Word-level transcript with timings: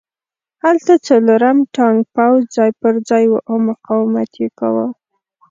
هلته 0.63 0.93
څلورم 1.07 1.57
ټانک 1.75 2.01
پوځ 2.15 2.41
ځای 2.55 2.71
پرځای 2.81 3.23
و 3.29 3.33
او 3.49 3.55
مقاومت 3.69 4.29
یې 4.41 4.49
کاوه 4.59 4.87